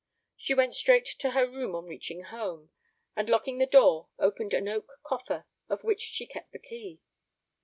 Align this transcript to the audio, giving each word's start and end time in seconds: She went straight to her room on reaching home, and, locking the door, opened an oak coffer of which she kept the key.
She 0.35 0.55
went 0.55 0.73
straight 0.73 1.05
to 1.19 1.29
her 1.29 1.47
room 1.47 1.75
on 1.75 1.85
reaching 1.85 2.23
home, 2.23 2.71
and, 3.15 3.29
locking 3.29 3.59
the 3.59 3.67
door, 3.67 4.09
opened 4.17 4.51
an 4.55 4.67
oak 4.67 4.93
coffer 5.03 5.45
of 5.69 5.83
which 5.83 6.01
she 6.01 6.25
kept 6.25 6.51
the 6.53 6.57
key. 6.57 7.01